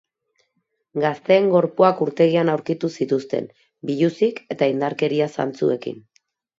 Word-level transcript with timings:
Gazteen 1.03 1.49
gorpuak 1.57 2.01
urtegian 2.07 2.51
aurkitu 2.55 2.91
zituzten, 2.99 3.53
biluzik 3.93 4.45
eta 4.59 4.75
indarkeria 4.77 5.33
zantzuekin. 5.39 6.07